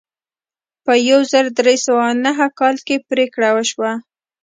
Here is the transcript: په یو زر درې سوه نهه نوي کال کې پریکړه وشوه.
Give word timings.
په 0.85 0.93
یو 1.09 1.19
زر 1.31 1.45
درې 1.59 1.75
سوه 1.85 2.05
نهه 2.25 2.45
نوي 2.49 2.55
کال 2.59 2.75
کې 2.87 3.05
پریکړه 3.09 3.49
وشوه. 3.53 3.91